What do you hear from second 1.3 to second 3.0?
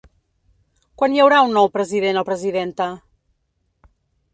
un nou president o presidenta?